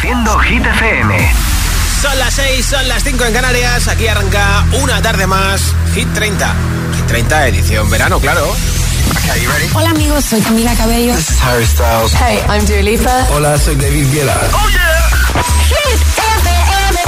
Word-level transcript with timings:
Reproduciendo 0.00 0.38
Hit 0.38 0.64
FM. 0.64 1.34
Son 2.00 2.18
las 2.18 2.32
6, 2.32 2.64
son 2.64 2.88
las 2.88 3.04
5 3.04 3.22
en 3.22 3.32
Canarias. 3.34 3.86
Aquí 3.88 4.08
arranca 4.08 4.64
una 4.80 5.02
tarde 5.02 5.26
más. 5.26 5.74
Hit 5.94 6.08
30. 6.14 6.54
Hit 6.96 7.06
30, 7.06 7.48
edición 7.48 7.90
verano, 7.90 8.18
claro. 8.18 8.46
Okay, 8.48 9.42
you 9.42 9.50
ready? 9.50 9.68
Hola 9.74 9.90
amigos, 9.90 10.24
soy 10.24 10.40
Camila 10.40 10.74
Cabello. 10.74 11.14
This 11.14 11.28
is 11.30 11.42
Harry 11.42 11.66
Styles. 11.66 12.14
Hey, 12.14 12.40
I'm 12.48 12.64
Dua 12.64 12.80
Lipa. 12.82 13.26
Hola, 13.30 13.58
soy 13.58 13.74
David 13.76 14.10
Guetta. 14.10 14.40
¡Oh, 14.54 14.68
yeah! 14.70 15.42
Hit 15.68 16.00
FM. 16.16 17.00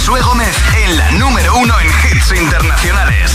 Josué 0.00 0.22
Gómez 0.22 0.56
en 0.82 0.96
la 0.96 1.10
número 1.12 1.58
uno 1.58 1.74
en 1.78 1.86
hits 1.88 2.32
internacionales. 2.32 3.32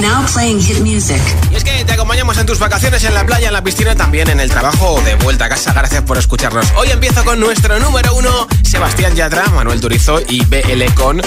Now 0.00 0.24
playing 0.32 0.62
hit 0.62 0.80
music. 0.80 1.20
Y 1.52 1.56
es 1.56 1.64
que 1.64 1.84
te 1.84 1.92
acompañamos 1.92 2.38
en 2.38 2.46
tus 2.46 2.58
vacaciones, 2.58 3.04
en 3.04 3.12
la 3.12 3.26
playa, 3.26 3.48
en 3.48 3.52
la 3.52 3.62
piscina, 3.62 3.94
también 3.94 4.30
en 4.30 4.40
el 4.40 4.48
trabajo 4.48 4.98
de 5.02 5.14
vuelta 5.16 5.44
a 5.44 5.48
casa. 5.50 5.74
Gracias 5.74 6.02
por 6.04 6.16
escucharnos. 6.16 6.66
Hoy 6.76 6.90
empiezo 6.90 7.22
con 7.22 7.38
nuestro 7.38 7.78
número 7.78 8.14
uno, 8.14 8.48
Sebastián 8.62 9.14
Yatra, 9.14 9.46
Manuel 9.50 9.80
Turizo 9.82 10.20
y 10.26 10.42
BL 10.46 10.94
con 10.94 11.20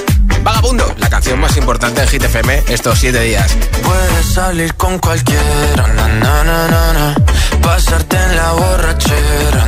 Vagabundo, 0.43 0.95
la 0.97 1.09
canción 1.09 1.39
más 1.39 1.55
importante 1.55 2.01
en 2.01 2.07
Hit 2.07 2.23
FM 2.23 2.63
estos 2.67 2.97
siete 2.97 3.21
días. 3.21 3.55
Puedes 3.83 4.25
salir 4.25 4.73
con 4.73 4.97
cualquiera, 4.97 5.87
na, 5.95 6.07
na, 6.07 6.43
na, 6.43 6.67
na, 6.67 6.93
na. 6.93 7.15
pasarte 7.61 8.17
en 8.17 8.35
la 8.35 8.53
borrachera, 8.53 9.67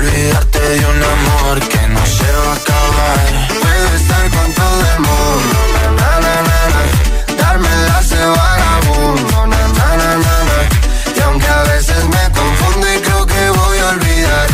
Olvidarte 0.00 0.60
de 0.60 0.78
un 0.78 1.02
amor 1.04 1.60
que 1.68 1.88
no 1.88 2.06
se 2.06 2.32
va 2.32 2.52
a 2.52 2.56
acabar. 2.56 3.18
Puedes 3.60 4.00
estar 4.00 4.30
con 4.30 4.52
todo 4.54 4.80
el 4.94 5.00
mundo, 5.00 5.56
na, 5.74 6.12
na, 6.24 6.34
na, 6.48 6.58
na. 6.72 7.36
darme 7.36 7.68
de 7.68 8.26
vagabundo, 8.38 9.46
na, 9.46 9.62
na, 9.78 9.88
na, 10.00 10.10
na, 10.24 10.36
na. 10.48 10.58
y 11.14 11.20
aunque 11.20 11.46
a 11.46 11.62
veces 11.64 12.02
me 12.14 12.24
confundo 12.32 12.86
y 12.94 12.98
creo 13.00 13.26
que 13.26 13.50
voy 13.50 13.78
a 13.78 13.88
olvidar, 13.88 14.46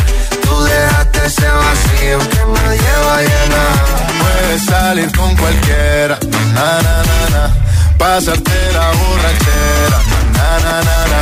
tú 0.43 0.63
dejaste 0.65 1.25
ese 1.27 1.47
vacío 1.47 2.19
que 2.29 2.41
nadie 2.55 2.93
va 3.05 3.15
a 3.15 3.21
llenar. 3.21 3.75
Puedes 4.19 4.65
salir 4.65 5.09
con 5.15 5.33
cualquiera, 5.37 6.19
na, 6.55 6.81
na, 6.85 6.95
na, 7.09 7.19
na. 7.35 7.43
pasarte 7.97 8.57
la 8.73 8.87
borrachera, 8.99 9.99
na, 10.35 10.49
na, 10.65 10.75
na, 10.87 10.97
na. 11.07 11.21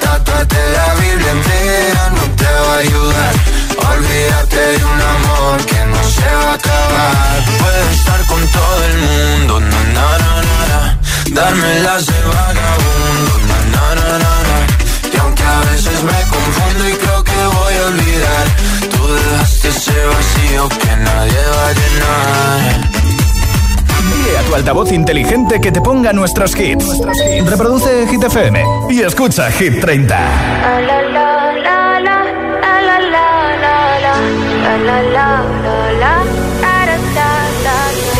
Tatuarte 0.00 0.62
la 0.76 0.94
Biblia 0.94 1.32
entera 1.32 2.10
no 2.10 2.22
te 2.36 2.44
va 2.44 2.74
a 2.74 2.78
ayudar. 2.78 3.34
Olvídate 3.78 4.56
de 4.56 4.84
un 4.84 5.00
amor 5.00 5.64
que 5.66 5.84
no 5.86 6.02
se 6.04 6.26
va 6.36 6.50
a 6.50 6.54
acabar. 6.54 7.44
Puedes 7.58 7.98
estar 7.98 8.20
con 8.26 8.40
todo 8.48 8.84
el 8.90 8.96
mundo, 8.98 9.60
na, 9.60 9.82
na, 9.96 10.18
na, 10.18 10.42
na, 10.48 10.58
na. 10.68 10.98
darme 11.32 11.80
las 11.80 12.06
de 12.06 12.12
vagabundo, 12.12 13.32
na, 13.48 13.58
na, 13.74 13.94
na, 13.94 14.18
na, 14.18 14.34
na. 14.48 14.56
y 15.12 15.16
aunque 15.18 15.42
a 15.42 15.60
veces 15.70 16.02
me 16.02 16.20
confundo 16.34 16.88
y 16.88 16.92
creo 16.92 17.24
que 17.24 17.32
voy 17.32 17.74
a 17.74 17.86
olvidar, 17.86 18.46
tú 18.90 19.14
dejaste 19.14 19.68
ese 19.68 20.06
vacío 20.06 20.68
que 20.68 20.96
nadie 20.96 21.42
va 21.56 21.68
a 21.68 21.72
llenar. 21.72 22.90
Dile 24.14 24.38
a 24.38 24.42
tu 24.42 24.54
altavoz 24.54 24.92
inteligente 24.92 25.60
que 25.60 25.72
te 25.72 25.80
ponga 25.80 26.12
nuestros 26.12 26.56
hits. 26.58 26.86
Reproduce 27.46 28.06
Hit 28.08 28.22
FM 28.22 28.64
y 28.90 29.02
escucha 29.02 29.50
Hit 29.50 29.80
30. 29.80 31.23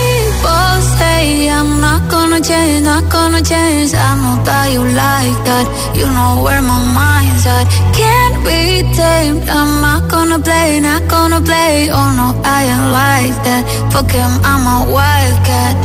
People 0.00 0.80
say 0.96 1.50
I'm 1.50 1.78
not 1.78 2.10
gonna 2.10 2.40
change, 2.40 2.84
not 2.84 3.04
gonna 3.12 3.42
change. 3.42 3.92
I 3.92 4.16
know 4.16 4.42
that 4.48 4.72
you 4.72 4.80
like 4.80 5.38
that. 5.44 5.66
You 5.92 6.06
know 6.16 6.40
where 6.42 6.62
my 6.62 6.80
mind's 6.96 7.44
at. 7.44 7.68
Can't 7.92 8.40
be 8.48 8.80
tamed. 8.96 9.44
I'm 9.48 9.82
not 9.84 10.08
gonna 10.10 10.38
play, 10.38 10.80
not 10.80 11.06
gonna 11.06 11.40
play. 11.42 11.90
Oh 11.92 12.08
no, 12.16 12.32
I 12.42 12.64
ain't 12.72 12.88
like 12.96 13.36
that. 13.44 13.62
Fuck 13.92 14.10
him, 14.10 14.32
I'm 14.42 14.64
a 14.64 14.78
wildcat. 14.88 15.76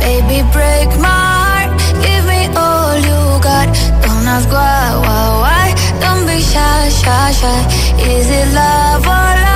Baby, 0.00 0.40
break 0.56 0.88
my 1.04 1.20
heart. 1.36 1.70
Give 2.00 2.24
me 2.24 2.48
all 2.56 2.96
you 2.96 3.20
got. 3.44 3.68
Don't 4.00 4.24
ask 4.34 4.48
why, 4.48 4.96
why, 5.04 5.24
why. 5.44 5.66
Don't 6.00 6.24
be 6.24 6.40
shy, 6.40 6.88
shy, 6.88 7.32
shy. 7.40 7.60
Is 8.08 8.30
it 8.30 8.48
love 8.56 9.04
or 9.04 9.32
lust? 9.44 9.53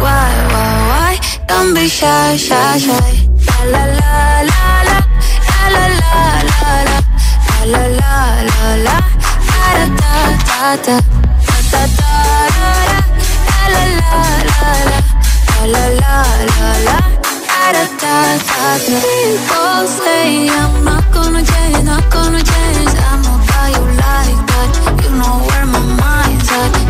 why, 0.00 0.32
why, 0.52 0.72
why? 0.90 1.12
Don't 1.46 1.74
be 1.74 1.86
shy, 1.88 2.36
shy, 2.36 2.78
shy. 2.78 3.28
La 3.72 3.84
la 3.84 4.10
la 4.10 4.22
la 4.50 4.64
la, 4.88 4.98
la 5.74 5.84
la 6.00 6.16
la 6.50 6.64
la, 6.88 6.98
la 7.72 7.82
la 7.98 8.12
la 8.48 8.68
la, 8.86 8.96
da 9.20 9.46
da 10.70 10.96
la 13.60 13.84
la 13.84 13.92
la 13.92 14.72
la, 14.90 14.98
la 15.72 15.84
la 16.00 16.16
la 16.50 16.70
la, 16.86 16.98
da. 18.00 18.16
People 18.86 19.86
say 19.86 20.48
I'm 20.48 20.84
not 20.84 21.04
gonna 21.12 21.42
change, 21.44 21.84
not 21.84 22.10
gonna 22.10 22.42
change. 22.42 22.94
I'm 23.08 23.22
not 23.22 23.40
how 23.50 23.66
you 23.76 23.84
like 24.04 24.40
that. 24.50 24.70
You 25.04 25.10
know 25.18 25.36
where 25.48 25.66
my 25.66 25.82
mind's 26.00 26.50
at. 26.50 26.89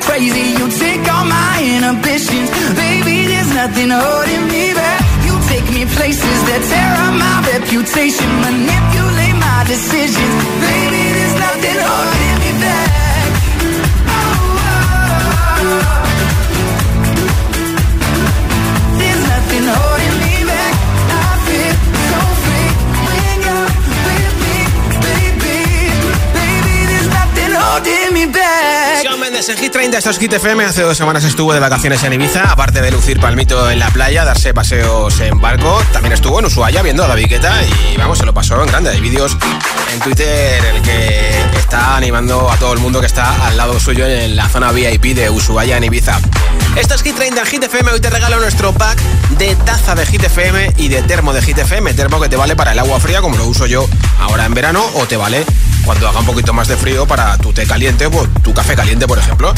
crazy. 0.00 0.46
You 0.58 0.66
take 0.70 1.04
all 1.12 1.24
my 1.24 1.54
inhibitions, 1.76 2.48
baby. 2.76 3.26
There's 3.30 3.52
nothing 3.54 3.90
holding 3.90 4.44
me 4.48 4.72
back. 4.74 5.00
You 5.26 5.34
take 5.48 5.66
me 5.76 5.84
places 5.96 6.38
that 6.48 6.62
tear 6.70 6.92
up 7.04 7.14
my 7.24 7.36
reputation, 7.52 8.28
manipulate 8.46 9.36
my 9.36 9.60
decisions, 9.66 10.34
baby. 10.64 11.02
There's 11.16 11.36
nothing 11.46 11.78
holding 11.88 12.36
me 12.42 12.52
back. 12.64 13.28
Oh. 14.08 14.20
There's 19.00 19.22
nothing 19.32 19.64
holding 19.74 20.16
me 20.24 20.34
back. 20.50 20.74
I 21.20 21.28
feel 21.46 21.74
so 22.10 22.20
free 22.44 22.70
when 23.06 23.36
you're 23.46 23.70
with 24.06 24.34
me, 24.44 24.56
baby. 25.06 25.58
Baby, 26.38 26.76
there's 26.90 27.08
nothing 27.18 27.52
holding 27.60 28.08
me 28.14 28.24
back. 28.32 28.69
Mendes 29.40 29.56
en 29.56 29.64
Hit 29.64 29.72
30, 29.72 29.96
esto 29.96 30.10
es 30.10 30.18
Hit 30.18 30.32
FM. 30.34 30.64
Hace 30.64 30.82
dos 30.82 30.98
semanas 30.98 31.24
estuvo 31.24 31.54
de 31.54 31.60
vacaciones 31.60 32.02
en 32.02 32.12
Ibiza. 32.12 32.50
Aparte 32.50 32.82
de 32.82 32.90
lucir 32.90 33.18
palmito 33.20 33.70
en 33.70 33.78
la 33.78 33.88
playa, 33.88 34.22
darse 34.22 34.52
paseos 34.52 35.18
en 35.20 35.40
barco, 35.40 35.82
también 35.94 36.12
estuvo 36.12 36.40
en 36.40 36.44
Ushuaia 36.44 36.82
viendo 36.82 37.04
a 37.04 37.08
la 37.08 37.14
Viqueta 37.14 37.54
y 37.62 37.96
vamos, 37.96 38.18
se 38.18 38.26
lo 38.26 38.34
pasó 38.34 38.62
en 38.62 38.68
grande. 38.68 38.90
Hay 38.90 39.00
vídeos 39.00 39.38
en 39.94 40.00
Twitter 40.00 40.62
en 40.62 40.76
el 40.76 40.82
que 40.82 41.40
está 41.56 41.96
animando 41.96 42.50
a 42.50 42.58
todo 42.58 42.74
el 42.74 42.80
mundo 42.80 43.00
que 43.00 43.06
está 43.06 43.46
al 43.46 43.56
lado 43.56 43.80
suyo 43.80 44.06
en 44.06 44.36
la 44.36 44.46
zona 44.46 44.72
VIP 44.72 45.14
de 45.14 45.30
Ushuaia 45.30 45.78
en 45.78 45.84
Ibiza. 45.84 46.20
Esto 46.76 46.94
es 46.94 47.02
Hit 47.02 47.16
30 47.16 47.40
en 47.40 47.46
Hit. 47.46 47.64
Hoy 47.90 48.00
te 48.00 48.10
regalo 48.10 48.40
nuestro 48.40 48.74
pack 48.74 49.00
de 49.38 49.56
taza 49.56 49.94
de 49.94 50.04
Hit 50.04 50.22
y 50.76 50.88
de 50.88 51.02
termo 51.02 51.32
de 51.32 51.40
Hit. 51.40 51.56
Termo 51.96 52.20
que 52.20 52.28
te 52.28 52.36
vale 52.36 52.56
para 52.56 52.72
el 52.72 52.78
agua 52.78 53.00
fría, 53.00 53.22
como 53.22 53.38
lo 53.38 53.46
uso 53.46 53.64
yo 53.64 53.88
ahora 54.18 54.44
en 54.44 54.52
verano, 54.52 54.84
o 54.96 55.06
te 55.06 55.16
vale 55.16 55.46
cuando 55.84 56.08
haga 56.08 56.20
un 56.20 56.26
poquito 56.26 56.52
más 56.52 56.68
de 56.68 56.76
frío 56.76 57.06
para 57.06 57.36
tu 57.38 57.52
té 57.52 57.66
caliente 57.66 58.06
o 58.06 58.26
tu 58.42 58.52
café 58.54 58.74
caliente, 58.74 59.06
por 59.06 59.18
ejemplo. 59.18 59.52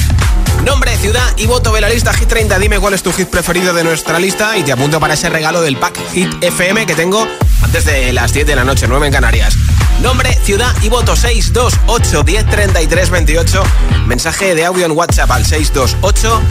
Nombre, 0.64 0.96
ciudad 0.96 1.24
y 1.36 1.46
voto 1.46 1.72
de 1.72 1.80
la 1.80 1.88
lista 1.88 2.12
Hit 2.12 2.28
30. 2.28 2.58
Dime 2.58 2.78
cuál 2.78 2.94
es 2.94 3.02
tu 3.02 3.12
hit 3.12 3.28
preferido 3.28 3.74
de 3.74 3.84
nuestra 3.84 4.18
lista 4.18 4.56
y 4.56 4.62
te 4.62 4.72
apunto 4.72 5.00
para 5.00 5.14
ese 5.14 5.28
regalo 5.28 5.60
del 5.60 5.76
pack 5.76 5.98
Hit 6.12 6.32
FM 6.40 6.86
que 6.86 6.94
tengo 6.94 7.26
antes 7.62 7.84
de 7.84 8.12
las 8.12 8.32
10 8.32 8.46
de 8.46 8.56
la 8.56 8.64
noche, 8.64 8.86
9 8.88 9.06
en 9.06 9.12
Canarias. 9.12 9.56
Nombre, 10.02 10.36
ciudad 10.42 10.74
y 10.82 10.88
voto 10.88 11.14
628 11.14 12.24
10 12.24 12.46
33 12.46 13.10
28. 13.10 13.62
Mensaje 14.06 14.54
de 14.56 14.64
audio 14.64 14.84
en 14.84 14.92
WhatsApp 14.92 15.30
al 15.30 15.46
628 15.46 16.42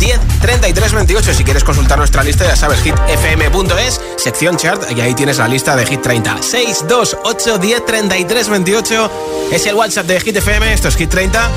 10 0.00 0.20
33 0.40 0.92
28. 0.92 1.34
Si 1.34 1.44
quieres 1.44 1.62
consultar 1.62 1.98
nuestra 1.98 2.24
lista, 2.24 2.44
ya 2.44 2.56
sabes, 2.56 2.80
hitfm.es, 2.82 4.00
sección 4.16 4.56
chart, 4.56 4.90
y 4.90 5.00
ahí 5.00 5.14
tienes 5.14 5.38
la 5.38 5.46
lista 5.46 5.76
de 5.76 5.86
Hit 5.86 6.02
30. 6.02 6.42
628 6.42 7.58
10 7.58 7.86
33 7.86 8.48
28 8.48 9.10
es 9.52 9.66
el 9.66 9.76
WhatsApp 9.76 10.06
de 10.06 10.20
Hit 10.20 10.36
FM. 10.36 10.72
Esto 10.72 10.88
es 10.88 10.96
Hit 10.96 11.08
30. 11.08 11.48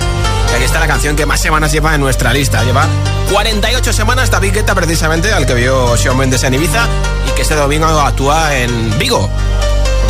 Y 0.51 0.55
aquí 0.55 0.63
está 0.63 0.79
la 0.79 0.87
canción 0.87 1.15
que 1.15 1.25
más 1.25 1.41
semanas 1.41 1.71
lleva 1.71 1.95
en 1.95 2.01
nuestra 2.01 2.31
lista. 2.31 2.63
Lleva 2.63 2.85
48 3.31 3.91
semanas 3.91 4.29
David 4.29 4.53
Guetta, 4.53 4.75
precisamente, 4.75 5.33
al 5.33 5.47
que 5.47 5.55
vio 5.55 5.97
Shawn 5.97 6.17
Mendes 6.17 6.43
en 6.43 6.53
Ibiza 6.53 6.87
y 7.27 7.31
que 7.31 7.41
este 7.41 7.55
domingo 7.55 7.87
actúa 7.87 8.55
en 8.55 8.99
Vigo. 8.99 9.29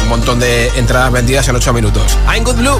Montón 0.09 0.39
de 0.39 0.69
entradas 0.69 1.11
vendidas 1.11 1.47
en 1.49 1.55
8 1.55 1.71
minutos. 1.71 2.17
I'm 2.27 2.43
Good 2.43 2.55
Blue. 2.55 2.79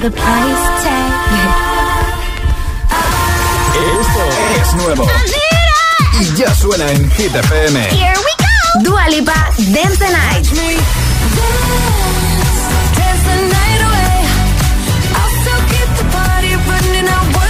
price 0.00 0.68
tag. 0.84 1.10
Esto 4.00 4.24
es 4.62 4.74
nuevo. 4.74 5.06
Y 6.20 6.36
ya 6.36 6.54
suena 6.54 6.90
en 6.92 7.10
Hit 7.10 7.34
FM. 7.34 7.80
Here 7.90 8.14
we 8.16 8.32
go. 8.38 8.90
Dua 8.90 9.08
Lipa, 9.08 9.34
Dance 9.58 9.98
the 9.98 10.10
Night. 10.10 10.46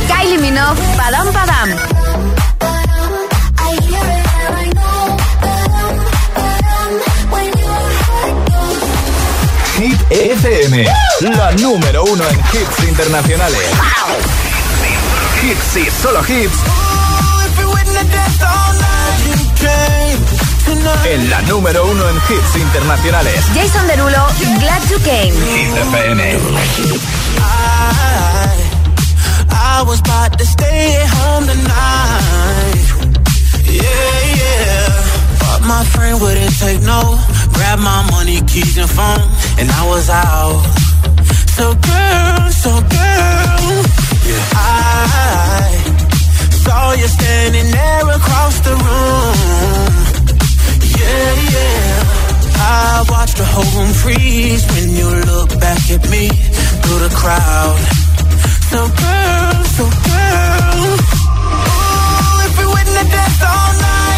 Kylie 0.08 0.38
Minogue, 0.38 0.80
Padam 0.96 1.30
Padam. 1.32 1.87
Hit 9.78 10.00
FM, 10.10 10.84
la 11.20 11.52
número 11.52 12.02
uno 12.02 12.28
en 12.28 12.36
hits 12.36 12.88
internacionales. 12.88 13.60
Hits 15.40 15.76
y 15.76 15.88
solo 16.02 16.20
hits. 16.26 16.58
En 21.04 21.30
la 21.30 21.40
número 21.42 21.86
uno 21.86 22.08
en 22.08 22.16
hits 22.16 22.56
internacionales. 22.56 23.44
Jason 23.54 23.86
Derulo, 23.86 24.26
Glad 24.58 24.82
You 24.90 24.98
Came. 25.04 25.32
Hit 25.32 25.76
FM. 25.76 26.38
I, 29.50 29.82
was 29.86 30.00
about 30.00 30.36
to 30.38 30.44
stay 30.44 30.96
at 30.96 31.08
home 31.08 31.46
tonight. 31.46 32.82
Yeah, 33.64 34.34
yeah. 34.34 34.88
But 35.38 35.62
my 35.68 35.84
friend 35.84 36.20
wouldn't 36.20 36.58
take 36.58 36.82
no. 36.82 37.16
Grab 37.58 37.78
my 37.80 38.02
money, 38.12 38.38
keys, 38.46 38.78
and 38.78 38.88
phone, 38.88 39.26
and 39.58 39.68
I 39.68 39.82
was 39.92 40.08
out. 40.08 40.62
So 41.56 41.74
girl, 41.74 42.50
so 42.64 42.70
girl, 42.96 43.68
yeah. 44.30 44.44
I 44.54 45.66
saw 46.64 46.92
you 46.92 47.08
standing 47.18 47.68
there 47.78 48.06
across 48.18 48.54
the 48.60 48.74
room. 48.86 49.90
Yeah, 50.98 51.30
yeah. 51.54 51.98
I 52.54 53.04
watched 53.10 53.36
the 53.38 53.44
whole 53.52 53.70
room 53.76 53.92
freeze 54.02 54.64
when 54.72 54.88
you 54.98 55.08
look 55.32 55.50
back 55.58 55.82
at 55.90 56.02
me 56.14 56.28
through 56.82 57.00
the 57.06 57.12
crowd. 57.22 57.80
So 58.70 58.78
girl, 59.02 59.56
so 59.76 59.84
girl, 60.08 60.78
ooh, 61.66 62.46
if 62.46 62.52
we 62.60 62.66
wouldn't 62.72 62.96
have 62.96 63.42
all 63.52 63.72
night. 63.82 64.17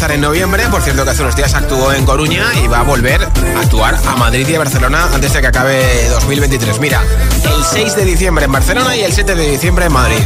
lanzar 0.00 0.12
en 0.12 0.22
noviembre. 0.22 0.66
Por 0.70 0.80
cierto, 0.80 1.04
que 1.04 1.10
hace 1.10 1.20
unos 1.20 1.36
días 1.36 1.52
actuó 1.52 1.92
en 1.92 2.06
Coruña 2.06 2.46
y 2.62 2.66
va 2.68 2.78
a 2.78 2.82
volver 2.82 3.22
a 3.22 3.60
actuar 3.60 3.98
a 4.06 4.16
Madrid 4.16 4.48
y 4.48 4.54
a 4.54 4.58
Barcelona 4.58 5.06
antes 5.12 5.30
de 5.34 5.42
que 5.42 5.46
acabe 5.48 6.08
2023. 6.08 6.80
Mira, 6.80 7.02
el 7.44 7.62
6 7.62 7.96
de 7.96 8.04
diciembre 8.06 8.46
en 8.46 8.52
Barcelona 8.52 8.96
y 8.96 9.02
el 9.02 9.12
7 9.12 9.34
de 9.34 9.50
diciembre 9.50 9.84
en 9.86 9.92
Madrid. 9.92 10.22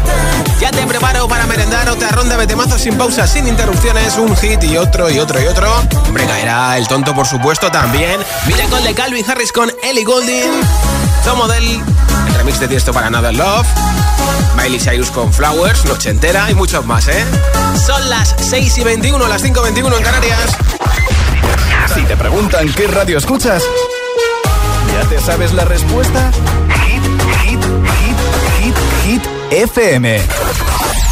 Ya 0.60 0.70
te 0.70 0.86
preparo 0.86 1.26
para 1.26 1.46
merendar 1.46 1.88
otra 1.88 2.10
ronda 2.10 2.36
de 2.36 2.46
temazos 2.46 2.82
sin 2.82 2.96
pausas, 2.96 3.32
sin 3.32 3.48
interrupciones, 3.48 4.16
un 4.16 4.36
hit 4.36 4.62
y 4.62 4.76
otro 4.76 5.10
y 5.10 5.18
otro 5.18 5.42
y 5.42 5.46
otro. 5.46 5.68
Hombre, 6.06 6.24
caerá 6.24 6.78
el 6.78 6.86
tonto, 6.86 7.12
por 7.12 7.26
supuesto, 7.26 7.72
también. 7.72 8.20
Mira 8.46 8.66
con 8.66 8.84
de 8.84 8.94
Calvin 8.94 9.28
Harris 9.28 9.50
con 9.50 9.72
Ellie 9.82 10.04
Goulding, 10.04 10.52
Tom 11.24 11.38
Model, 11.38 11.82
el 12.23 12.23
remix 12.44 12.60
de 12.60 12.68
Tiesto 12.68 12.92
para 12.92 13.06
Another 13.06 13.34
Love. 13.34 13.66
Miley 14.54 14.78
Cyrus 14.78 15.10
con 15.10 15.32
Flowers, 15.32 15.86
Noche 15.86 16.10
Entera 16.10 16.50
y 16.50 16.54
muchos 16.54 16.84
más, 16.84 17.08
¿eh? 17.08 17.24
Son 17.86 18.10
las 18.10 18.34
6 18.38 18.78
y 18.78 18.84
21, 18.84 19.26
las 19.28 19.40
5 19.40 19.60
y 19.60 19.62
21 19.62 19.96
en 19.96 20.02
Canarias. 20.02 20.56
Si 21.94 22.02
te 22.02 22.16
preguntan 22.16 22.70
qué 22.74 22.86
radio 22.86 23.16
escuchas, 23.16 23.62
¿ya 24.92 25.08
te 25.08 25.20
sabes 25.20 25.54
la 25.54 25.64
respuesta? 25.64 26.30
Hit, 26.86 27.02
hit, 27.44 27.64
hit, 27.64 28.16
hit, 28.60 28.76
hit, 29.04 29.22
FM. 29.50 30.20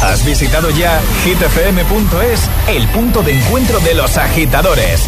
¿Has 0.03 0.23
visitado 0.25 0.69
ya 0.69 1.01
hitfm.es, 1.23 2.41
el 2.67 2.87
punto 2.89 3.23
de 3.23 3.39
encuentro 3.39 3.79
de 3.79 3.95
los 3.95 4.17
agitadores? 4.17 5.07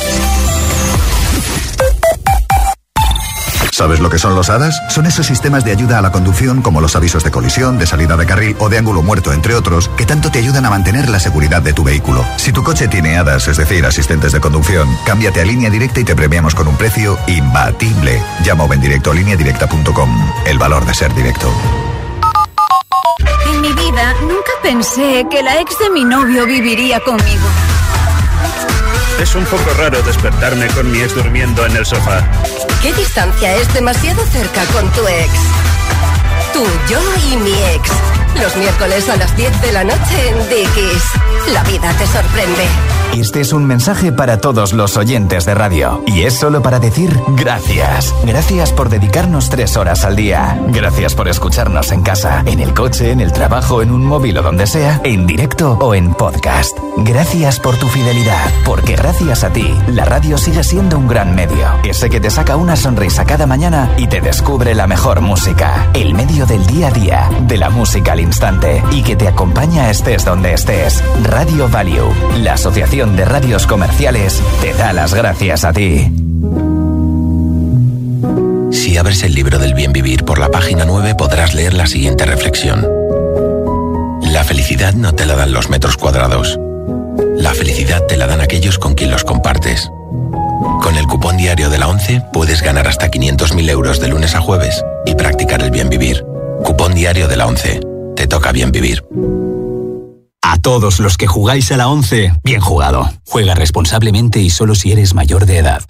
¿Sabes 3.81 3.99
lo 3.99 4.11
que 4.11 4.19
son 4.19 4.35
los 4.35 4.51
HADAS? 4.51 4.79
Son 4.89 5.07
esos 5.07 5.25
sistemas 5.25 5.65
de 5.65 5.71
ayuda 5.71 5.97
a 5.97 6.03
la 6.03 6.11
conducción 6.11 6.61
como 6.61 6.81
los 6.81 6.95
avisos 6.95 7.23
de 7.23 7.31
colisión, 7.31 7.79
de 7.79 7.87
salida 7.87 8.15
de 8.15 8.27
carril 8.27 8.55
o 8.59 8.69
de 8.69 8.77
ángulo 8.77 9.01
muerto, 9.01 9.33
entre 9.33 9.55
otros, 9.55 9.89
que 9.97 10.05
tanto 10.05 10.29
te 10.29 10.37
ayudan 10.37 10.67
a 10.67 10.69
mantener 10.69 11.09
la 11.09 11.19
seguridad 11.19 11.63
de 11.63 11.73
tu 11.73 11.83
vehículo. 11.83 12.23
Si 12.37 12.51
tu 12.53 12.61
coche 12.61 12.87
tiene 12.87 13.17
HADAS, 13.17 13.47
es 13.47 13.57
decir, 13.57 13.83
asistentes 13.83 14.33
de 14.33 14.39
conducción, 14.39 14.87
cámbiate 15.03 15.41
a 15.41 15.45
línea 15.45 15.71
directa 15.71 15.99
y 15.99 16.03
te 16.03 16.15
premiamos 16.15 16.53
con 16.53 16.67
un 16.67 16.77
precio 16.77 17.17
imbatible. 17.25 18.21
Llama 18.43 18.65
o 18.65 18.67
ven 18.67 18.81
directo 18.81 19.09
a 19.09 19.15
lineadirecta.com. 19.15 20.31
El 20.45 20.59
valor 20.59 20.85
de 20.85 20.93
ser 20.93 21.11
directo. 21.15 21.51
En 23.47 23.61
mi 23.61 23.73
vida 23.73 24.13
nunca 24.21 24.51
pensé 24.61 25.25
que 25.31 25.41
la 25.41 25.59
ex 25.59 25.79
de 25.79 25.89
mi 25.89 26.05
novio 26.05 26.45
viviría 26.45 26.99
conmigo. 26.99 27.47
Es 29.21 29.35
un 29.35 29.45
poco 29.45 29.71
raro 29.77 30.01
despertarme 30.01 30.65
con 30.69 30.89
mi 30.89 30.99
ex 30.99 31.13
durmiendo 31.13 31.63
en 31.67 31.77
el 31.77 31.85
sofá. 31.85 32.27
¿Qué 32.81 32.91
distancia 32.93 33.55
es 33.55 33.71
demasiado 33.71 34.25
cerca 34.25 34.65
con 34.73 34.91
tu 34.93 35.07
ex? 35.07 35.31
Tú, 36.51 36.65
yo 36.89 36.99
y 37.31 37.37
mi 37.37 37.53
ex. 37.75 37.91
Los 38.41 38.57
miércoles 38.57 39.07
a 39.09 39.17
las 39.17 39.37
10 39.37 39.61
de 39.61 39.73
la 39.73 39.83
noche 39.83 40.29
en 40.29 40.49
Dickies. 40.49 41.03
La 41.53 41.61
vida 41.65 41.93
te 41.99 42.07
sorprende. 42.07 42.65
Este 43.13 43.41
es 43.41 43.51
un 43.51 43.65
mensaje 43.65 44.13
para 44.13 44.39
todos 44.39 44.71
los 44.71 44.95
oyentes 44.95 45.45
de 45.45 45.53
radio. 45.53 46.01
Y 46.07 46.21
es 46.21 46.33
solo 46.33 46.61
para 46.61 46.79
decir 46.79 47.19
gracias. 47.35 48.15
Gracias 48.23 48.71
por 48.71 48.89
dedicarnos 48.89 49.49
tres 49.49 49.75
horas 49.75 50.05
al 50.05 50.15
día. 50.15 50.59
Gracias 50.69 51.13
por 51.13 51.27
escucharnos 51.27 51.91
en 51.91 52.03
casa, 52.03 52.41
en 52.45 52.61
el 52.61 52.73
coche, 52.73 53.11
en 53.11 53.19
el 53.19 53.33
trabajo, 53.33 53.81
en 53.81 53.91
un 53.91 54.05
móvil 54.05 54.37
o 54.37 54.41
donde 54.41 54.65
sea, 54.65 55.01
en 55.03 55.27
directo 55.27 55.77
o 55.81 55.93
en 55.93 56.13
podcast. 56.13 56.77
Gracias 56.97 57.59
por 57.59 57.77
tu 57.77 57.87
fidelidad, 57.87 58.49
porque 58.65 58.95
gracias 58.95 59.43
a 59.43 59.51
ti, 59.51 59.75
la 59.87 60.05
radio 60.05 60.37
sigue 60.37 60.63
siendo 60.63 60.97
un 60.97 61.07
gran 61.07 61.35
medio. 61.35 61.67
Ese 61.83 62.09
que 62.09 62.21
te 62.21 62.29
saca 62.29 62.55
una 62.55 62.75
sonrisa 62.75 63.25
cada 63.25 63.45
mañana 63.45 63.91
y 63.97 64.07
te 64.07 64.21
descubre 64.21 64.73
la 64.73 64.87
mejor 64.87 65.21
música. 65.21 65.89
El 65.93 66.13
medio 66.13 66.45
del 66.45 66.65
día 66.65 66.87
a 66.87 66.91
día, 66.91 67.29
de 67.41 67.57
la 67.57 67.69
música 67.69 68.13
al 68.13 68.21
instante 68.21 68.81
y 68.91 69.03
que 69.03 69.15
te 69.15 69.27
acompaña 69.27 69.89
estés 69.89 70.23
donde 70.23 70.53
estés. 70.53 71.03
Radio 71.23 71.67
Value, 71.69 72.13
la 72.37 72.53
asociación 72.53 73.00
de 73.01 73.25
Radios 73.25 73.65
Comerciales 73.65 74.39
te 74.61 74.75
da 74.75 74.93
las 74.93 75.15
gracias 75.15 75.63
a 75.63 75.73
ti. 75.73 76.07
Si 78.71 78.95
abres 78.95 79.23
el 79.23 79.33
libro 79.33 79.57
del 79.57 79.73
bien 79.73 79.91
vivir 79.91 80.23
por 80.23 80.37
la 80.37 80.49
página 80.49 80.85
9 80.85 81.15
podrás 81.15 81.55
leer 81.55 81.73
la 81.73 81.87
siguiente 81.87 82.25
reflexión. 82.25 82.87
La 84.21 84.43
felicidad 84.43 84.93
no 84.93 85.15
te 85.15 85.25
la 85.25 85.35
dan 85.35 85.51
los 85.51 85.67
metros 85.67 85.97
cuadrados. 85.97 86.59
La 87.37 87.55
felicidad 87.55 88.05
te 88.05 88.17
la 88.17 88.27
dan 88.27 88.39
aquellos 88.39 88.77
con 88.77 88.93
quien 88.93 89.09
los 89.09 89.23
compartes. 89.23 89.89
Con 90.83 90.95
el 90.95 91.07
cupón 91.07 91.37
diario 91.37 91.71
de 91.71 91.79
la 91.79 91.87
11 91.87 92.21
puedes 92.31 92.61
ganar 92.61 92.87
hasta 92.87 93.09
500.000 93.09 93.67
euros 93.67 93.99
de 93.99 94.09
lunes 94.09 94.35
a 94.35 94.41
jueves 94.41 94.83
y 95.07 95.15
practicar 95.15 95.63
el 95.63 95.71
bien 95.71 95.89
vivir. 95.89 96.23
Cupón 96.63 96.93
diario 96.93 97.27
de 97.27 97.37
la 97.37 97.47
11. 97.47 97.79
Te 98.15 98.27
toca 98.27 98.51
bien 98.51 98.71
vivir. 98.71 99.03
Todos 100.61 100.99
los 100.99 101.17
que 101.17 101.25
jugáis 101.25 101.71
a 101.71 101.77
la 101.77 101.87
11, 101.87 102.33
bien 102.43 102.61
jugado. 102.61 103.09
Juega 103.27 103.55
responsablemente 103.55 104.39
y 104.39 104.51
solo 104.51 104.75
si 104.75 104.91
eres 104.91 105.15
mayor 105.15 105.45
de 105.47 105.57
edad. 105.57 105.81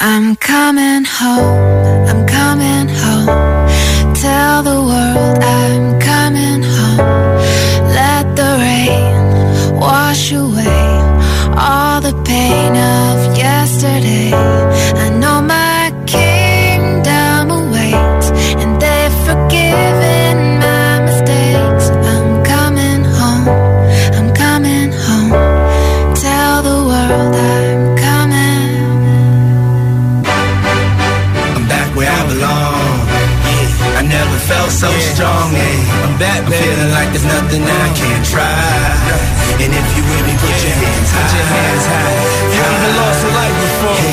I'm 0.00 0.36
coming 0.36 1.04
home, 1.04 2.08
I'm 2.08 2.26
coming 2.26 2.88
home. 2.88 4.14
Tell 4.14 4.62
the 4.62 4.80
world 4.80 5.42
I'm 5.42 5.98
coming 6.00 6.62
home. 6.62 7.38
Let 7.92 8.34
the 8.36 8.56
rain 8.58 9.78
wash 9.78 10.32
away 10.32 10.98
all 11.56 12.00
the 12.00 12.14
pain 12.24 12.74
of 12.74 13.36
yesterday. 13.36 13.47
Nothing 37.48 37.64
I 37.64 37.88
can't 37.96 38.24
try. 38.28 38.52
And 39.56 39.72
if 39.72 39.86
you 39.96 40.02
with 40.04 40.24
me, 40.28 40.34
put 40.36 40.52
your 40.60 40.76
hands 40.76 41.08
high. 41.08 41.24
Put 41.24 41.32
your 41.32 41.48
hands 41.48 41.84
high. 41.88 42.12
You 42.52 42.60
haven't 42.60 42.94
lost 43.00 43.24
a 43.24 43.30
life 43.32 43.56
before. 43.64 44.04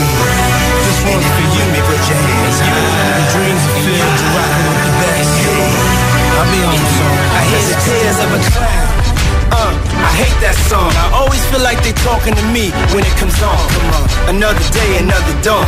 This 0.88 1.00
one's 1.04 1.28
for 1.36 1.48
you. 1.52 1.63
Me, 1.76 1.80
put 1.84 2.02
your 2.08 2.15
hands 2.15 2.58
high. 2.63 3.19
The 3.19 3.26
dreams 3.36 3.63
are 3.67 3.76
filled. 3.84 4.19
You're 4.24 4.36
rocking 4.39 4.65
with 4.71 4.84
the 4.88 4.93
best. 5.04 5.36
I'll 6.36 6.48
be 6.48 6.60
on 6.63 6.76
the 6.80 6.89
song. 6.95 7.17
I 7.36 7.41
hear 7.52 7.63
the 7.67 7.78
tears 7.84 8.17
of 8.24 8.30
a 8.32 8.41
clown. 8.56 8.95
Uh, 9.52 9.74
I 10.00 10.12
hate 10.15 10.38
that 10.39 10.56
song. 10.71 10.91
I 10.95 11.12
always 11.12 11.43
feel 11.52 11.62
like 11.62 11.84
they 11.84 11.91
talking 12.08 12.36
to 12.39 12.45
me 12.56 12.71
when 12.95 13.04
it 13.04 13.15
comes 13.19 13.36
on. 13.43 13.60
Come 13.67 13.89
on, 14.00 14.06
another 14.32 14.63
day, 14.71 15.04
another 15.04 15.36
dawn. 15.43 15.67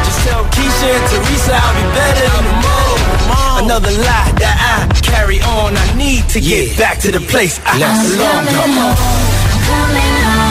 Just 0.21 0.29
tell 0.29 0.43
Keisha 0.45 0.85
and 0.85 1.05
Teresa 1.09 1.53
I'll 1.55 1.73
be 1.73 1.81
better 1.97 2.29
in 2.37 2.45
the 2.45 2.53
morning. 2.61 3.65
Another 3.65 3.91
lie 3.91 4.31
that 4.37 4.57
I 4.61 5.01
carry 5.01 5.41
on. 5.41 5.75
I 5.75 5.97
need 5.97 6.29
to 6.29 6.39
get 6.39 6.77
back 6.77 6.99
to 6.99 7.11
the 7.11 7.19
place 7.19 7.59
I 7.65 7.77
belong. 7.77 8.45
Come 8.45 8.77
on. 8.77 8.95
Coming 9.65 10.15
home, 10.21 10.50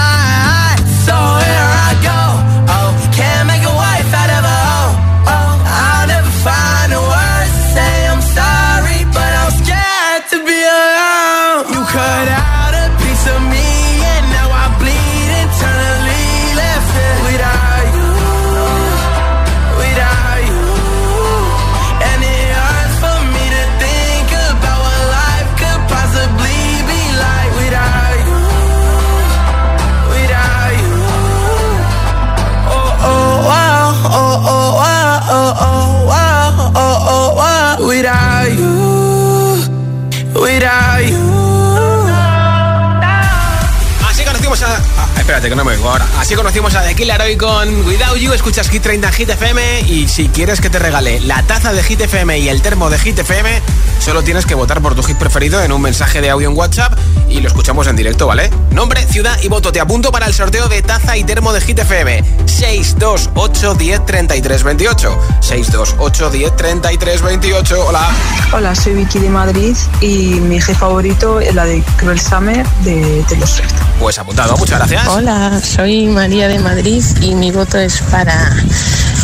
Espérate, 45.31 45.49
que 45.49 45.55
no 45.55 45.63
me 45.63 45.71
oigo 45.71 45.89
ahora. 45.89 46.05
Así 46.19 46.35
conocimos 46.35 46.75
a 46.75 46.83
The 46.83 46.93
Killer 46.93 47.21
hoy 47.21 47.37
con 47.37 47.85
Without 47.85 48.17
You. 48.17 48.33
Escuchas 48.33 48.69
Hit 48.69 48.83
30 48.83 49.11
Hit 49.13 49.29
FM. 49.29 49.81
Y 49.87 50.09
si 50.09 50.27
quieres 50.27 50.59
que 50.59 50.69
te 50.69 50.77
regale 50.77 51.21
la 51.21 51.41
taza 51.43 51.71
de 51.71 51.81
Hit 51.83 52.01
FM 52.01 52.37
y 52.39 52.49
el 52.49 52.61
termo 52.61 52.89
de 52.89 52.99
Hit 52.99 53.17
FM, 53.17 53.61
solo 53.99 54.23
tienes 54.23 54.45
que 54.45 54.55
votar 54.55 54.81
por 54.81 54.93
tu 54.93 55.03
hit 55.03 55.15
preferido 55.15 55.63
en 55.63 55.71
un 55.71 55.81
mensaje 55.81 56.19
de 56.19 56.29
audio 56.31 56.49
en 56.49 56.57
WhatsApp 56.57 56.99
y 57.31 57.39
lo 57.39 57.47
escuchamos 57.47 57.87
en 57.87 57.95
directo, 57.95 58.27
¿vale? 58.27 58.49
Nombre, 58.71 59.05
ciudad 59.07 59.37
y 59.41 59.47
voto. 59.47 59.71
Te 59.71 59.79
apunto 59.79 60.11
para 60.11 60.25
el 60.27 60.33
sorteo 60.33 60.67
de 60.67 60.81
taza 60.81 61.17
y 61.17 61.23
termo 61.23 61.53
de 61.53 61.61
Hit 61.61 61.79
FM. 61.79 62.23
628 62.45 63.75
10 63.75 64.05
33 64.05 64.63
28. 64.63 65.19
628 65.39 66.29
10 66.29 66.55
33 66.55 67.21
28. 67.21 67.85
Hola. 67.87 68.07
Hola, 68.53 68.75
soy 68.75 68.93
Vicky 68.95 69.19
de 69.19 69.29
Madrid 69.29 69.75
y 70.01 70.39
mi 70.41 70.61
hit 70.61 70.75
favorito 70.75 71.39
es 71.39 71.55
la 71.55 71.65
de 71.65 71.81
Cruel 71.97 72.19
Summer 72.19 72.65
de 72.83 73.23
Taylor 73.27 73.47
Swift. 73.47 73.73
Pues 73.99 74.19
apuntado, 74.19 74.57
muchas 74.57 74.79
gracias. 74.79 75.07
Hola, 75.07 75.59
soy 75.63 76.07
María 76.07 76.47
de 76.47 76.59
Madrid 76.59 77.03
y 77.21 77.35
mi 77.35 77.51
voto 77.51 77.77
es 77.77 78.01
para 78.11 78.51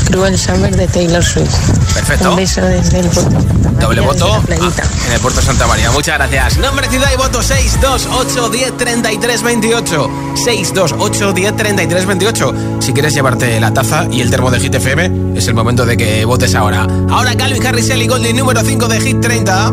Cruel 0.07 0.37
Summer 0.37 0.75
de 0.75 0.87
Taylor 0.87 1.23
Swift. 1.23 1.53
Perfecto. 1.93 2.31
Un 2.31 2.37
beso 2.37 2.61
desde 2.61 2.99
el 2.99 3.07
puerto. 3.07 3.37
Doble 3.79 4.01
María, 4.01 4.01
voto 4.01 4.43
en 4.49 5.13
el 5.13 5.19
puerto 5.19 5.41
Santa 5.41 5.67
María. 5.67 5.91
Muchas 5.91 6.17
gracias. 6.17 6.57
Nombre, 6.57 6.87
ciudad 6.89 7.09
y 7.13 7.17
voto 7.17 7.43
628 7.43 8.49
10 8.49 8.77
33 8.77 9.43
28. 9.43 10.09
628 10.35 11.33
10 11.33 11.55
33 11.55 12.05
28. 12.05 12.53
Si 12.79 12.93
quieres 12.93 13.13
llevarte 13.13 13.59
la 13.59 13.73
taza 13.73 14.07
y 14.11 14.21
el 14.21 14.29
termo 14.29 14.49
de 14.49 14.59
Hit 14.59 14.75
FM, 14.75 15.37
es 15.37 15.47
el 15.47 15.53
momento 15.53 15.85
de 15.85 15.97
que 15.97 16.25
votes 16.25 16.55
ahora. 16.55 16.87
Ahora 17.09 17.35
Calvin 17.35 17.65
Harris, 17.65 17.89
Ellie 17.89 18.07
Golding, 18.07 18.35
número 18.37 18.61
5 18.61 18.87
de 18.87 19.01
Hit 19.01 19.21
30. 19.21 19.71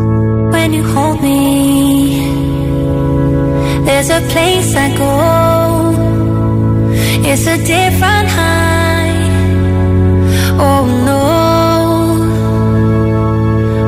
When 0.51 0.73
you 0.73 0.83
hold 0.95 1.21
me, 1.21 2.21
there's 3.85 4.09
a 4.09 4.21
place 4.31 4.75
I 4.75 4.95
go. 4.97 5.95
It's 7.23 7.47
a 7.47 7.57
different 7.57 8.29
high. 8.29 8.54
Oh 10.57 10.85
no. 11.09 11.23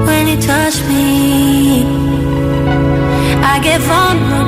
When 0.05 0.27
you 0.27 0.37
touch 0.41 0.77
me, 0.89 1.85
I 3.51 3.59
get 3.63 3.79
vulnerable 3.81 4.46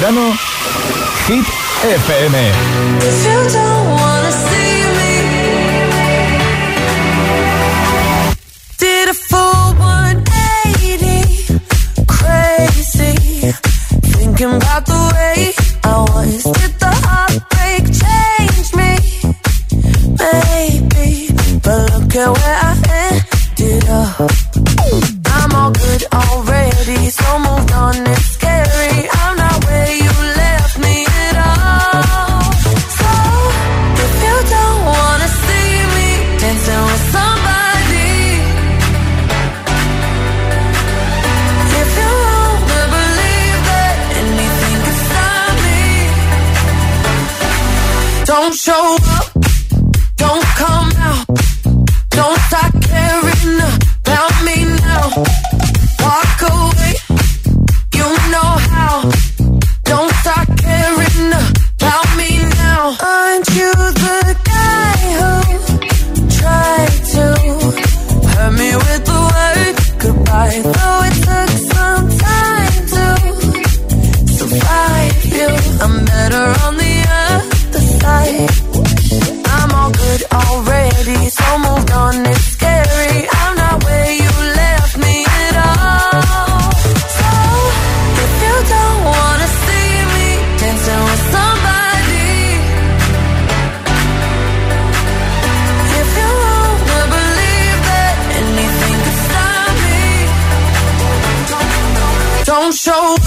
verano, 0.00 0.36
Hit 1.26 1.46
FM. 1.82 3.75
Don't 102.86 103.25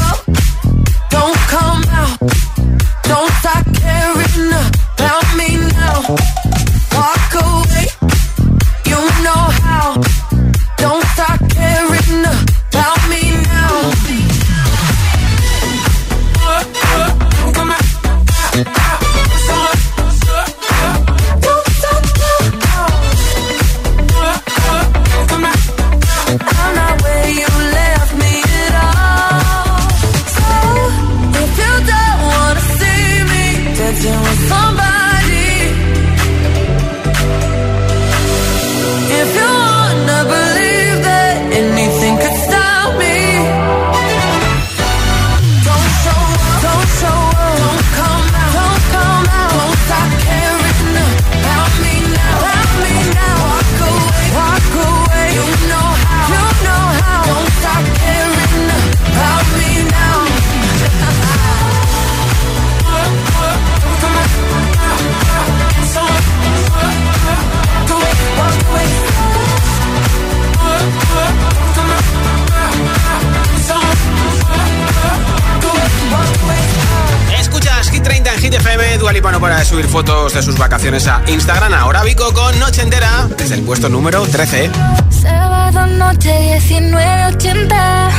fotos 80.29 80.45
de 80.45 80.51
sus 80.51 80.57
vacaciones 80.57 81.07
a 81.07 81.21
Instagram. 81.27 81.73
Ahora 81.73 82.03
Vico 82.03 82.31
con 82.33 82.59
Noche 82.59 82.81
Entera, 82.81 83.27
desde 83.37 83.55
el 83.55 83.63
puesto 83.63 83.89
número 83.89 84.25
13. 84.27 84.69
Sábado 85.09 85.85
noche 85.87 86.59
19.80 86.59 88.09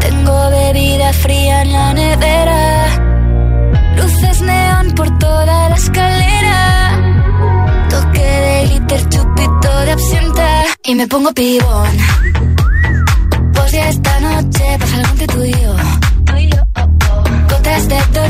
Tengo 0.00 0.50
bebida 0.50 1.12
fría 1.12 1.62
en 1.62 1.72
la 1.72 1.94
nevera. 1.94 2.86
Luces 3.96 4.40
neón 4.42 4.92
por 4.92 5.18
toda 5.18 5.68
la 5.68 5.76
escalera. 5.76 7.00
Toque 7.88 8.20
de 8.20 8.66
glitter, 8.66 9.08
chupito 9.08 9.80
de 9.84 9.92
absenta. 9.92 10.64
Y 10.84 10.94
me 10.94 11.06
pongo 11.06 11.32
pibón. 11.32 11.96
Pues 13.54 13.72
ya 13.72 13.88
esta 13.88 14.20
noche 14.20 14.64
pasa 14.78 14.96
algo 14.96 15.08
entre 15.12 15.26
tú 15.28 15.44
y 15.44 15.52
yo 15.52 15.95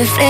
boquita 0.00 0.24
de 0.24 0.29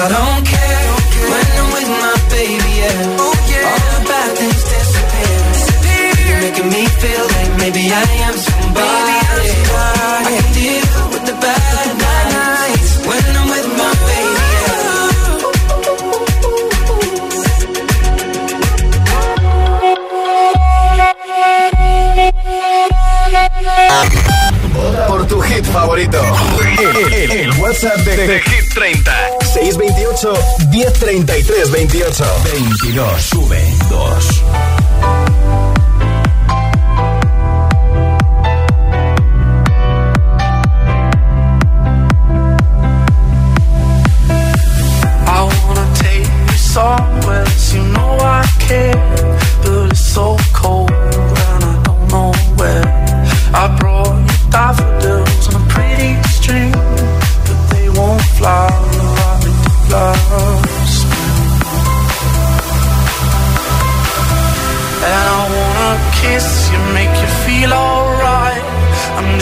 I 0.00 0.06
don't 0.06 0.46
care 0.46 0.94
when 1.26 1.46
I'm 1.58 1.68
with 1.74 1.90
my 1.90 2.14
baby, 2.30 2.70
yeah. 2.78 3.18
Oh, 3.18 3.34
yeah. 3.50 3.66
All 3.66 3.82
the 3.98 4.02
bad 4.06 4.30
things 4.38 4.62
disappear. 4.62 5.38
disappear. 5.58 6.14
You're 6.22 6.42
making 6.46 6.68
me 6.70 6.86
feel 7.02 7.24
like 7.34 7.50
maybe 7.58 7.82
I 7.90 8.06
am 8.30 8.36
somebody. 8.38 8.78
Maybe 8.78 9.18
I'm 9.26 9.42
somebody. 9.58 10.22
I 10.22 10.38
can 10.38 10.46
deal 10.54 10.86
with 11.10 11.24
the 11.26 11.36
bad 11.42 11.88
nights 11.98 12.90
when 13.10 13.22
I'm 13.42 13.48
with 13.50 13.68
my 13.74 13.90
baby. 14.06 14.46
Por 25.08 25.26
tu 25.26 25.40
hit 25.42 25.64
favorito, 25.66 26.20
el, 26.78 27.14
el, 27.14 27.30
el 27.32 27.50
WhatsApp 27.58 27.98
de, 28.04 28.16
de 28.28 28.40
Hit 28.40 28.74
30 28.74 29.37
628 29.72 30.32
1033 30.70 31.70
28. 31.70 32.24
22. 32.44 33.18
Sube 33.18 33.60
2. 33.90 34.77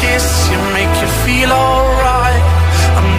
kiss 0.00 0.50
you, 0.50 0.58
make 0.72 1.00
you 1.00 1.08
feel 1.24 1.52
alright. 1.52 1.77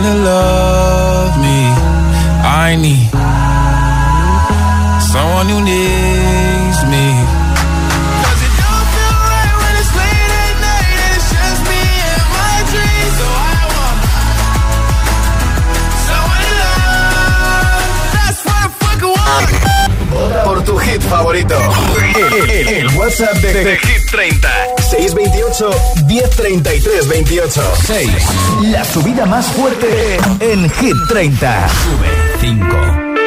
wanna 0.00 0.14
love 0.14 1.34
me, 1.42 1.58
I 2.46 2.76
need 2.76 3.10
someone 5.12 5.48
who 5.48 5.60
needs 5.64 6.80
me. 6.92 7.06
Por 20.44 20.64
tu 20.64 20.78
hit 20.78 21.02
favorito, 21.02 21.56
el, 22.14 22.50
el, 22.50 22.68
el 22.68 22.96
WhatsApp 22.96 23.36
de, 23.38 23.64
de, 23.64 23.78
30 24.10 24.77
628 24.88 25.70
1033 26.06 27.08
28. 27.08 27.62
6. 27.86 28.10
La 28.70 28.84
subida 28.84 29.26
más 29.26 29.46
fuerte 29.46 30.18
en 30.40 30.70
Hit 30.70 30.96
30. 31.08 31.68
Sube 31.68 32.08
5. 32.40 33.17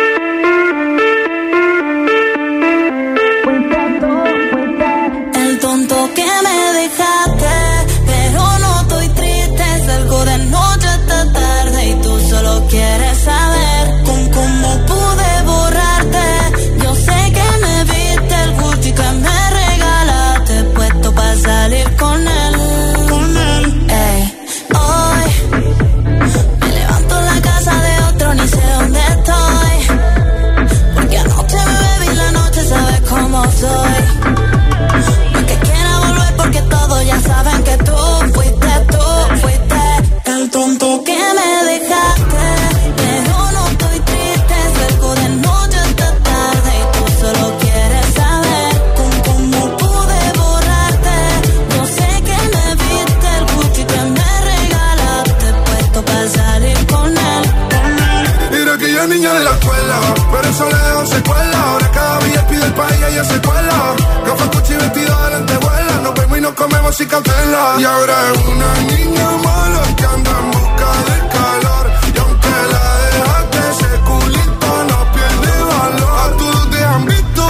Por 60.41 60.49
eso 60.49 60.65
le 60.65 60.75
dan 60.75 61.07
secuela. 61.07 61.63
Ahora 61.69 61.91
cada 61.91 62.19
día 62.21 62.47
pide 62.47 62.65
el 62.65 62.73
país 62.73 62.97
y 62.99 63.13
ella 63.13 63.23
se 63.23 63.39
cuela. 63.41 63.95
Gafas, 64.25 64.49
cuchi, 64.49 64.73
vestido 64.73 65.23
delante 65.25 65.57
vuela. 65.57 65.99
Nos 66.01 66.13
vemos 66.15 66.37
y 66.39 66.41
nos 66.41 66.53
comemos 66.53 66.97
sin 66.97 67.07
cautela. 67.07 67.75
Y 67.77 67.83
ahora 67.83 68.15
es 68.33 68.47
una 68.47 68.73
niña 68.91 69.29
mala 69.43 69.81
que 69.95 70.03
anda 70.03 70.31
en 70.39 70.51
busca 70.51 70.89
del 71.09 71.23
calor. 71.37 71.91
Y 72.15 72.17
aunque 72.17 72.53
la 72.73 72.85
dejaste, 73.13 73.59
ese 73.69 73.99
culito 74.09 74.69
no 74.89 74.99
pierde 75.13 75.53
valor. 75.73 76.19
A 76.25 76.37
todos 76.39 76.69
te 76.71 76.83
han 76.85 77.05
visto. 77.05 77.43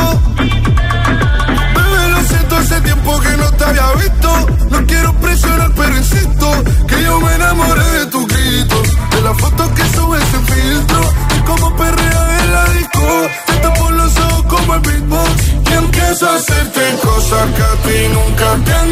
Bebé, 1.76 2.10
lo 2.10 2.22
siento, 2.28 2.56
hace 2.58 2.82
tiempo 2.82 3.20
que 3.22 3.38
no 3.38 3.52
te 3.54 3.64
había 3.64 3.92
visto. 4.04 4.30
No 4.70 4.86
quiero 4.86 5.14
presionar, 5.14 5.72
pero 5.78 5.96
insisto. 5.96 6.64
Que 6.89 7.04
yo 7.04 7.22
me 7.22 7.36
enamoré 7.36 7.86
de 8.00 8.06
tus 8.08 8.28
gritos. 8.28 8.88
De 9.12 9.22
las 9.22 9.38
fotos 9.39 9.70
que 9.70 9.84
subes 9.96 10.34
en 10.34 10.46
filtro 10.46 11.30
como 11.46 11.76
perrea 11.76 12.39
en 12.44 12.54
la 12.54 12.66
disco. 12.74 13.28
Te 13.48 13.54
tapo 13.58 13.92
los 13.92 14.18
ojos 14.18 14.44
como 14.48 14.76
el 14.76 14.82
beatbox. 14.82 15.48
Y 15.70 15.74
empiezo 15.74 16.30
a 16.30 16.36
hacerte 16.36 16.82
cosas 17.02 17.46
que 17.56 17.64
a 17.64 17.76
ti 17.86 18.08
nunca 18.14 18.48
te 18.66 18.74
han 18.74 18.89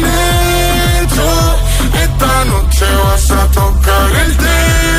hecho. 1.02 1.28
Esta 2.04 2.44
noche 2.46 2.86
vas 3.04 3.30
a 3.30 3.46
tocar 3.48 4.10
el 4.24 4.36
techo. 4.36 4.89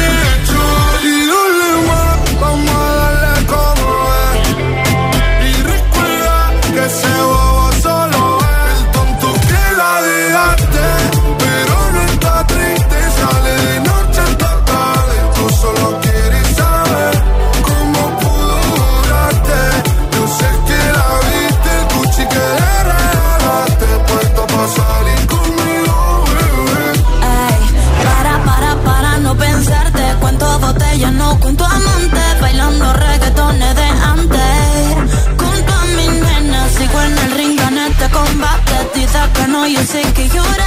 dicen 39.93 40.13
que 40.13 40.29
llora 40.29 40.60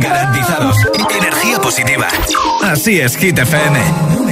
garantizados. 0.00 0.76
Energía 1.18 1.58
positiva. 1.58 2.08
Así 2.62 3.00
es, 3.00 3.16
Hit 3.16 3.38
FM. 3.38 4.31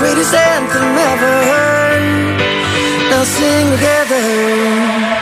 greatest 0.00 0.32
anthem 0.32 0.96
ever 1.12 1.34
heard. 1.50 2.40
Now 3.10 3.22
sing 3.22 3.66
together. 3.70 5.19